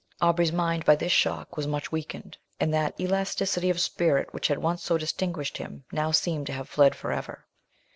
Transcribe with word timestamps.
Aubrey's 0.19 0.51
mind, 0.51 0.83
by 0.83 0.95
this 0.95 1.11
shock, 1.11 1.55
was 1.55 1.67
much 1.67 1.91
weakened, 1.91 2.35
and 2.59 2.73
that 2.73 2.99
elasticity 2.99 3.69
of 3.69 3.79
spirit 3.79 4.33
which 4.33 4.47
had 4.47 4.57
once 4.57 4.81
so 4.83 4.97
distinguished 4.97 5.57
him 5.59 5.83
now 5.91 6.09
seemed 6.09 6.47
to 6.47 6.53
have 6.53 6.67
fled 6.67 6.95
for 6.95 7.11
ever. 7.11 7.45